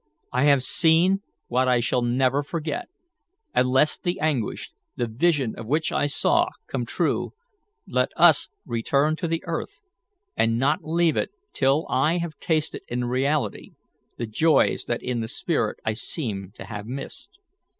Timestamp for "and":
3.53-3.69, 10.35-10.57